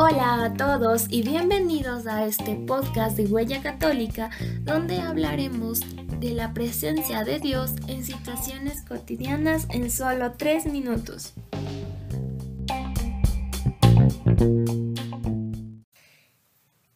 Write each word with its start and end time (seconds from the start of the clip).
Hola 0.00 0.44
a 0.44 0.54
todos 0.56 1.06
y 1.10 1.22
bienvenidos 1.22 2.06
a 2.06 2.24
este 2.24 2.54
podcast 2.54 3.16
de 3.16 3.26
Huella 3.26 3.60
Católica 3.62 4.30
donde 4.60 5.00
hablaremos 5.00 5.80
de 6.20 6.30
la 6.34 6.54
presencia 6.54 7.24
de 7.24 7.40
Dios 7.40 7.72
en 7.88 8.04
situaciones 8.04 8.84
cotidianas 8.84 9.66
en 9.70 9.90
solo 9.90 10.34
3 10.36 10.66
minutos. 10.66 11.34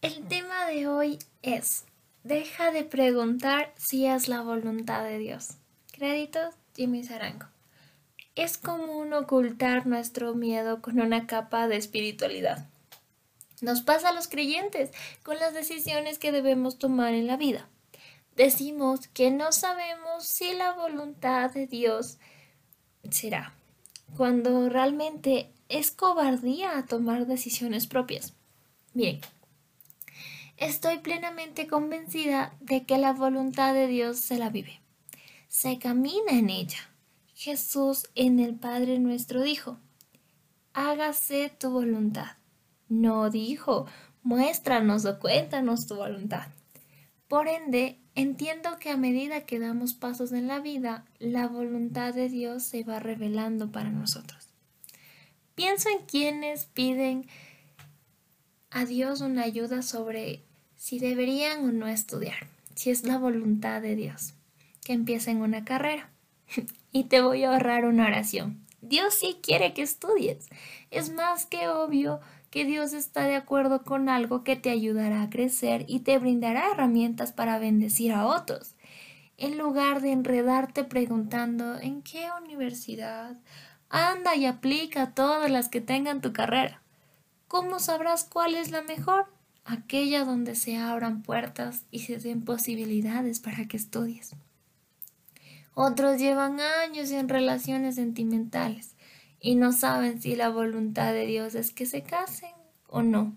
El 0.00 0.26
tema 0.28 0.66
de 0.66 0.86
hoy 0.86 1.18
es, 1.42 1.86
deja 2.22 2.70
de 2.70 2.84
preguntar 2.84 3.74
si 3.76 4.06
es 4.06 4.28
la 4.28 4.42
voluntad 4.42 5.02
de 5.02 5.18
Dios. 5.18 5.56
Créditos, 5.90 6.54
Jimmy 6.76 7.02
Sarango. 7.02 7.46
Es 8.34 8.56
común 8.56 9.12
ocultar 9.12 9.86
nuestro 9.86 10.34
miedo 10.34 10.80
con 10.80 11.00
una 11.00 11.26
capa 11.26 11.68
de 11.68 11.76
espiritualidad. 11.76 12.66
Nos 13.60 13.82
pasa 13.82 14.08
a 14.08 14.12
los 14.12 14.26
creyentes 14.26 14.90
con 15.22 15.38
las 15.38 15.52
decisiones 15.52 16.18
que 16.18 16.32
debemos 16.32 16.78
tomar 16.78 17.12
en 17.12 17.26
la 17.26 17.36
vida. 17.36 17.68
Decimos 18.34 19.08
que 19.08 19.30
no 19.30 19.52
sabemos 19.52 20.24
si 20.26 20.54
la 20.54 20.72
voluntad 20.72 21.50
de 21.50 21.66
Dios 21.66 22.18
será, 23.10 23.54
cuando 24.16 24.70
realmente 24.70 25.50
es 25.68 25.90
cobardía 25.90 26.86
tomar 26.88 27.26
decisiones 27.26 27.86
propias. 27.86 28.32
Bien, 28.94 29.20
estoy 30.56 30.98
plenamente 30.98 31.66
convencida 31.66 32.54
de 32.60 32.86
que 32.86 32.96
la 32.96 33.12
voluntad 33.12 33.74
de 33.74 33.88
Dios 33.88 34.18
se 34.20 34.38
la 34.38 34.48
vive, 34.48 34.80
se 35.48 35.78
camina 35.78 36.32
en 36.32 36.48
ella. 36.48 36.91
Jesús 37.34 38.08
en 38.14 38.40
el 38.40 38.54
Padre 38.54 38.98
nuestro 38.98 39.42
dijo, 39.42 39.78
hágase 40.74 41.50
tu 41.58 41.70
voluntad. 41.70 42.36
No 42.88 43.30
dijo, 43.30 43.86
muéstranos 44.22 45.04
o 45.04 45.18
cuéntanos 45.18 45.86
tu 45.86 45.96
voluntad. 45.96 46.48
Por 47.28 47.48
ende, 47.48 47.98
entiendo 48.14 48.76
que 48.78 48.90
a 48.90 48.96
medida 48.96 49.46
que 49.46 49.58
damos 49.58 49.94
pasos 49.94 50.32
en 50.32 50.46
la 50.46 50.60
vida, 50.60 51.06
la 51.18 51.48
voluntad 51.48 52.12
de 52.12 52.28
Dios 52.28 52.62
se 52.62 52.84
va 52.84 52.98
revelando 52.98 53.72
para 53.72 53.90
nosotros. 53.90 54.50
Pienso 55.54 55.88
en 55.88 56.04
quienes 56.04 56.66
piden 56.66 57.26
a 58.70 58.84
Dios 58.84 59.22
una 59.22 59.42
ayuda 59.42 59.82
sobre 59.82 60.44
si 60.76 60.98
deberían 60.98 61.64
o 61.64 61.72
no 61.72 61.88
estudiar, 61.88 62.46
si 62.74 62.90
es 62.90 63.04
la 63.04 63.18
voluntad 63.18 63.80
de 63.80 63.96
Dios, 63.96 64.34
que 64.84 64.92
empiecen 64.92 65.40
una 65.42 65.64
carrera. 65.64 66.11
y 66.92 67.04
te 67.04 67.20
voy 67.20 67.44
a 67.44 67.52
ahorrar 67.52 67.84
una 67.84 68.06
oración. 68.06 68.64
Dios 68.80 69.14
sí 69.14 69.38
quiere 69.42 69.74
que 69.74 69.82
estudies. 69.82 70.48
Es 70.90 71.12
más 71.12 71.46
que 71.46 71.68
obvio 71.68 72.20
que 72.50 72.64
Dios 72.64 72.92
está 72.92 73.24
de 73.24 73.36
acuerdo 73.36 73.82
con 73.82 74.08
algo 74.08 74.44
que 74.44 74.56
te 74.56 74.70
ayudará 74.70 75.22
a 75.22 75.30
crecer 75.30 75.84
y 75.88 76.00
te 76.00 76.18
brindará 76.18 76.70
herramientas 76.70 77.32
para 77.32 77.58
bendecir 77.58 78.12
a 78.12 78.26
otros. 78.26 78.74
En 79.38 79.56
lugar 79.56 80.02
de 80.02 80.12
enredarte 80.12 80.84
preguntando 80.84 81.78
¿en 81.78 82.02
qué 82.02 82.28
universidad? 82.44 83.36
Anda 83.88 84.36
y 84.36 84.46
aplica 84.46 85.14
todas 85.14 85.50
las 85.50 85.68
que 85.68 85.80
tengan 85.80 86.20
tu 86.20 86.32
carrera. 86.32 86.82
¿Cómo 87.48 87.78
sabrás 87.78 88.24
cuál 88.24 88.54
es 88.54 88.70
la 88.70 88.82
mejor? 88.82 89.26
Aquella 89.64 90.24
donde 90.24 90.54
se 90.54 90.76
abran 90.76 91.22
puertas 91.22 91.84
y 91.90 92.00
se 92.00 92.18
den 92.18 92.44
posibilidades 92.44 93.40
para 93.40 93.66
que 93.66 93.76
estudies. 93.76 94.34
Otros 95.74 96.18
llevan 96.18 96.60
años 96.60 97.10
en 97.10 97.28
relaciones 97.28 97.94
sentimentales 97.94 98.94
y 99.40 99.54
no 99.54 99.72
saben 99.72 100.20
si 100.20 100.36
la 100.36 100.50
voluntad 100.50 101.12
de 101.12 101.26
Dios 101.26 101.54
es 101.54 101.72
que 101.72 101.86
se 101.86 102.02
casen 102.02 102.52
o 102.86 103.02
no. 103.02 103.34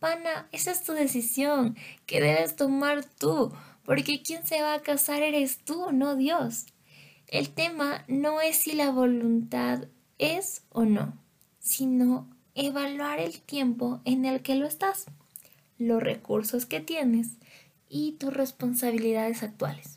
Pana, 0.00 0.48
esa 0.52 0.72
es 0.72 0.82
tu 0.82 0.92
decisión 0.92 1.76
que 2.04 2.20
debes 2.20 2.56
tomar 2.56 3.04
tú, 3.04 3.52
porque 3.84 4.22
quien 4.22 4.44
se 4.46 4.60
va 4.60 4.74
a 4.74 4.82
casar 4.82 5.22
eres 5.22 5.58
tú, 5.58 5.92
no 5.92 6.16
Dios. 6.16 6.66
El 7.28 7.50
tema 7.50 8.04
no 8.08 8.40
es 8.40 8.56
si 8.56 8.72
la 8.72 8.90
voluntad 8.90 9.84
es 10.18 10.64
o 10.70 10.84
no, 10.84 11.16
sino 11.60 12.28
evaluar 12.54 13.20
el 13.20 13.40
tiempo 13.40 14.00
en 14.04 14.24
el 14.24 14.42
que 14.42 14.54
lo 14.54 14.66
estás, 14.66 15.06
los 15.78 16.02
recursos 16.02 16.66
que 16.66 16.80
tienes 16.80 17.38
y 17.88 18.12
tus 18.12 18.34
responsabilidades 18.34 19.42
actuales. 19.42 19.95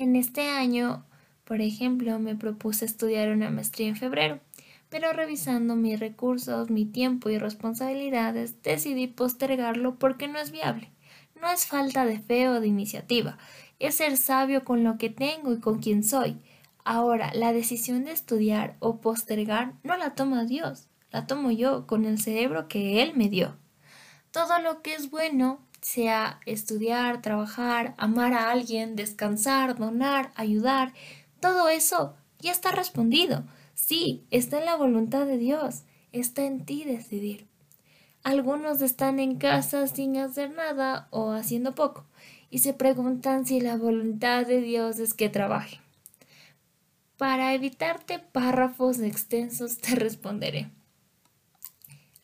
En 0.00 0.16
este 0.16 0.48
año, 0.48 1.04
por 1.44 1.60
ejemplo, 1.60 2.18
me 2.18 2.34
propuse 2.34 2.86
estudiar 2.86 3.28
una 3.32 3.50
maestría 3.50 3.86
en 3.86 3.96
febrero, 3.96 4.40
pero 4.88 5.12
revisando 5.12 5.76
mis 5.76 6.00
recursos, 6.00 6.70
mi 6.70 6.86
tiempo 6.86 7.28
y 7.28 7.36
responsabilidades, 7.36 8.62
decidí 8.62 9.08
postergarlo 9.08 9.98
porque 9.98 10.26
no 10.26 10.38
es 10.38 10.52
viable. 10.52 10.90
No 11.38 11.50
es 11.50 11.66
falta 11.66 12.06
de 12.06 12.18
fe 12.18 12.48
o 12.48 12.60
de 12.60 12.66
iniciativa, 12.66 13.36
es 13.78 13.96
ser 13.96 14.16
sabio 14.16 14.64
con 14.64 14.84
lo 14.84 14.96
que 14.96 15.10
tengo 15.10 15.52
y 15.52 15.60
con 15.60 15.80
quien 15.80 16.02
soy. 16.02 16.38
Ahora, 16.82 17.30
la 17.34 17.52
decisión 17.52 18.06
de 18.06 18.12
estudiar 18.12 18.76
o 18.78 19.02
postergar 19.02 19.74
no 19.82 19.98
la 19.98 20.14
toma 20.14 20.46
Dios, 20.46 20.88
la 21.10 21.26
tomo 21.26 21.50
yo 21.50 21.86
con 21.86 22.06
el 22.06 22.18
cerebro 22.18 22.68
que 22.68 23.02
Él 23.02 23.12
me 23.16 23.28
dio. 23.28 23.54
Todo 24.30 24.60
lo 24.60 24.80
que 24.80 24.94
es 24.94 25.10
bueno 25.10 25.60
sea 25.90 26.40
estudiar, 26.46 27.20
trabajar, 27.20 27.94
amar 27.98 28.32
a 28.32 28.52
alguien, 28.52 28.94
descansar, 28.94 29.76
donar, 29.76 30.30
ayudar, 30.36 30.92
todo 31.40 31.68
eso 31.68 32.14
ya 32.38 32.52
está 32.52 32.70
respondido. 32.70 33.44
Sí, 33.74 34.24
está 34.30 34.58
en 34.58 34.66
la 34.66 34.76
voluntad 34.76 35.26
de 35.26 35.36
Dios, 35.36 35.82
está 36.12 36.44
en 36.44 36.64
ti 36.64 36.84
decidir. 36.84 37.48
Algunos 38.22 38.82
están 38.82 39.18
en 39.18 39.36
casa 39.36 39.86
sin 39.88 40.16
hacer 40.16 40.50
nada 40.50 41.08
o 41.10 41.32
haciendo 41.32 41.74
poco 41.74 42.04
y 42.50 42.58
se 42.58 42.72
preguntan 42.72 43.44
si 43.46 43.60
la 43.60 43.76
voluntad 43.76 44.46
de 44.46 44.60
Dios 44.60 44.98
es 44.98 45.14
que 45.14 45.28
trabaje. 45.28 45.80
Para 47.16 47.52
evitarte 47.54 48.18
párrafos 48.18 49.00
extensos 49.00 49.78
te 49.82 49.96
responderé. 49.96 50.70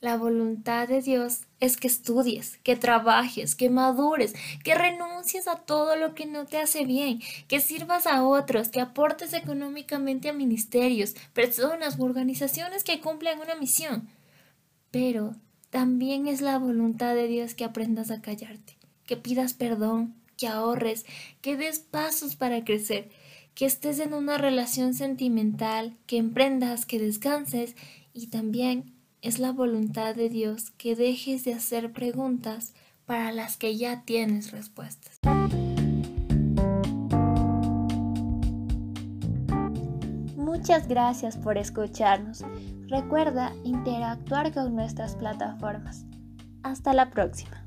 La 0.00 0.18
voluntad 0.18 0.88
de 0.88 1.00
Dios 1.00 1.44
es 1.58 1.78
que 1.78 1.86
estudies, 1.86 2.58
que 2.58 2.76
trabajes, 2.76 3.54
que 3.54 3.70
madures, 3.70 4.34
que 4.62 4.74
renuncies 4.74 5.48
a 5.48 5.56
todo 5.56 5.96
lo 5.96 6.14
que 6.14 6.26
no 6.26 6.44
te 6.44 6.58
hace 6.58 6.84
bien, 6.84 7.20
que 7.48 7.60
sirvas 7.60 8.06
a 8.06 8.22
otros, 8.22 8.68
que 8.68 8.80
aportes 8.80 9.32
económicamente 9.32 10.28
a 10.28 10.34
ministerios, 10.34 11.14
personas 11.32 11.98
u 11.98 12.04
organizaciones 12.04 12.84
que 12.84 13.00
cumplen 13.00 13.40
una 13.40 13.54
misión. 13.54 14.08
Pero 14.90 15.34
también 15.70 16.26
es 16.26 16.42
la 16.42 16.58
voluntad 16.58 17.14
de 17.14 17.26
Dios 17.26 17.54
que 17.54 17.64
aprendas 17.64 18.10
a 18.10 18.20
callarte, 18.20 18.76
que 19.06 19.16
pidas 19.16 19.54
perdón, 19.54 20.14
que 20.36 20.46
ahorres, 20.46 21.06
que 21.40 21.56
des 21.56 21.78
pasos 21.78 22.36
para 22.36 22.64
crecer, 22.64 23.08
que 23.54 23.64
estés 23.64 23.98
en 24.00 24.12
una 24.12 24.36
relación 24.36 24.92
sentimental, 24.92 25.96
que 26.06 26.18
emprendas, 26.18 26.84
que 26.84 26.98
descanses 26.98 27.74
y 28.12 28.26
también 28.26 28.95
es 29.26 29.40
la 29.40 29.50
voluntad 29.50 30.14
de 30.14 30.28
Dios 30.28 30.70
que 30.78 30.94
dejes 30.94 31.44
de 31.44 31.52
hacer 31.52 31.92
preguntas 31.92 32.74
para 33.06 33.32
las 33.32 33.56
que 33.56 33.76
ya 33.76 34.02
tienes 34.04 34.52
respuestas. 34.52 35.18
Muchas 40.36 40.86
gracias 40.86 41.36
por 41.36 41.58
escucharnos. 41.58 42.44
Recuerda 42.86 43.52
interactuar 43.64 44.54
con 44.54 44.76
nuestras 44.76 45.16
plataformas. 45.16 46.04
Hasta 46.62 46.92
la 46.94 47.10
próxima. 47.10 47.66